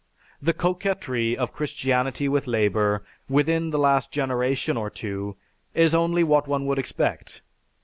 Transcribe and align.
The 0.41 0.53
coquetry 0.55 1.37
of 1.37 1.53
Christianity 1.53 2.27
with 2.27 2.47
Labor 2.47 3.03
within 3.29 3.69
the 3.69 3.77
last 3.77 4.09
generation 4.11 4.75
or 4.75 4.89
two 4.89 5.35
is 5.75 5.93
only 5.93 6.23
what 6.23 6.47
one 6.47 6.65
would 6.65 6.79
expect. 6.79 7.43